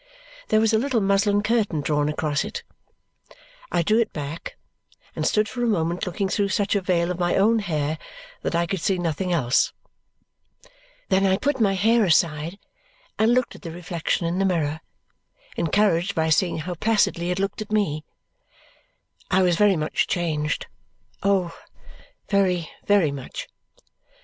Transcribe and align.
There 0.47 0.59
was 0.59 0.73
a 0.73 0.79
little 0.79 0.99
muslin 0.99 1.43
curtain 1.43 1.81
drawn 1.81 2.09
across 2.09 2.43
it. 2.43 2.63
I 3.71 3.83
drew 3.83 3.99
it 3.99 4.11
back 4.11 4.55
and 5.15 5.27
stood 5.27 5.47
for 5.47 5.63
a 5.63 5.67
moment 5.67 6.07
looking 6.07 6.27
through 6.27 6.47
such 6.49 6.73
a 6.75 6.81
veil 6.81 7.11
of 7.11 7.19
my 7.19 7.35
own 7.35 7.59
hair 7.59 7.99
that 8.41 8.55
I 8.55 8.65
could 8.65 8.81
see 8.81 8.97
nothing 8.97 9.31
else. 9.31 9.73
Then 11.09 11.23
I 11.27 11.37
put 11.37 11.61
my 11.61 11.73
hair 11.73 12.03
aside 12.03 12.57
and 13.19 13.35
looked 13.35 13.53
at 13.53 13.61
the 13.61 13.69
reflection 13.69 14.25
in 14.25 14.39
the 14.39 14.45
mirror, 14.45 14.81
encouraged 15.55 16.15
by 16.15 16.31
seeing 16.31 16.57
how 16.57 16.73
placidly 16.73 17.29
it 17.29 17.37
looked 17.37 17.61
at 17.61 17.71
me. 17.71 18.03
I 19.29 19.43
was 19.43 19.55
very 19.55 19.75
much 19.75 20.07
changed 20.07 20.65
oh, 21.21 21.55
very, 22.27 22.71
very 22.87 23.11
much. 23.11 23.47